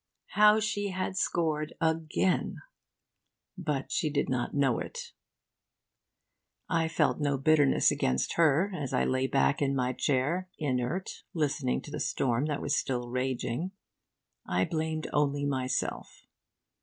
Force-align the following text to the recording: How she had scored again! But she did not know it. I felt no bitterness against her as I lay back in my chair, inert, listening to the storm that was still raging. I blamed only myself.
How 0.29 0.59
she 0.59 0.87
had 0.87 1.15
scored 1.15 1.75
again! 1.79 2.55
But 3.55 3.91
she 3.91 4.09
did 4.09 4.29
not 4.29 4.55
know 4.55 4.79
it. 4.79 5.13
I 6.67 6.87
felt 6.87 7.19
no 7.19 7.37
bitterness 7.37 7.91
against 7.91 8.33
her 8.33 8.73
as 8.75 8.93
I 8.93 9.05
lay 9.05 9.27
back 9.27 9.61
in 9.61 9.75
my 9.75 9.93
chair, 9.93 10.49
inert, 10.57 11.21
listening 11.35 11.81
to 11.83 11.91
the 11.91 11.99
storm 11.99 12.47
that 12.47 12.63
was 12.63 12.75
still 12.75 13.09
raging. 13.11 13.73
I 14.43 14.65
blamed 14.65 15.05
only 15.13 15.45
myself. 15.45 16.25